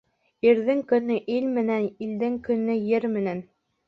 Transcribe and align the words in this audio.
Ирҙең 0.51 0.79
көнө 0.91 1.17
ил 1.33 1.45
менән, 1.57 1.85
илдең 2.05 2.39
көнө 2.47 2.79
ер 2.93 3.07
менән. 3.19 3.43